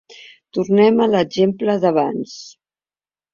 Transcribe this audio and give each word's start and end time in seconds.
Tornem 0.57 0.97
a 1.05 1.07
l’exemple 1.15 1.75
d’abans. 1.85 2.35